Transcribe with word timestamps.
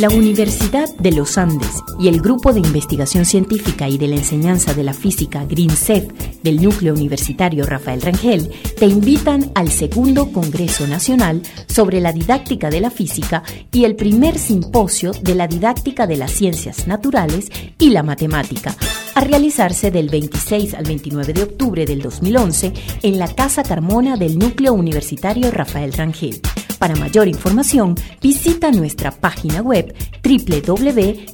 La 0.00 0.08
Universidad 0.08 0.88
de 0.96 1.12
los 1.12 1.36
Andes 1.36 1.72
y 2.00 2.08
el 2.08 2.22
Grupo 2.22 2.54
de 2.54 2.60
Investigación 2.60 3.26
Científica 3.26 3.86
y 3.86 3.98
de 3.98 4.08
la 4.08 4.16
Enseñanza 4.16 4.72
de 4.72 4.82
la 4.82 4.94
Física 4.94 5.44
GreenSet 5.44 6.40
del 6.42 6.62
Núcleo 6.62 6.94
Universitario 6.94 7.66
Rafael 7.66 8.00
Rangel 8.00 8.50
te 8.78 8.86
invitan 8.86 9.52
al 9.54 9.68
segundo 9.70 10.32
Congreso 10.32 10.86
Nacional 10.86 11.42
sobre 11.68 12.00
la 12.00 12.14
Didáctica 12.14 12.70
de 12.70 12.80
la 12.80 12.90
Física 12.90 13.42
y 13.72 13.84
el 13.84 13.94
primer 13.94 14.38
simposio 14.38 15.10
de 15.20 15.34
la 15.34 15.46
Didáctica 15.46 16.06
de 16.06 16.16
las 16.16 16.30
Ciencias 16.30 16.86
Naturales 16.86 17.50
y 17.78 17.90
la 17.90 18.02
Matemática, 18.02 18.74
a 19.14 19.20
realizarse 19.20 19.90
del 19.90 20.08
26 20.08 20.72
al 20.72 20.84
29 20.86 21.34
de 21.34 21.42
octubre 21.42 21.84
del 21.84 22.00
2011 22.00 22.72
en 23.02 23.18
la 23.18 23.28
Casa 23.34 23.62
Carmona 23.62 24.16
del 24.16 24.38
Núcleo 24.38 24.72
Universitario 24.72 25.50
Rafael 25.50 25.92
Rangel. 25.92 26.40
Para 26.80 26.96
mayor 26.96 27.28
información, 27.28 27.94
visita 28.22 28.70
nuestra 28.72 29.10
página 29.10 29.60
web 29.60 29.94
www.grincef.nur.ula.be. 30.22 31.30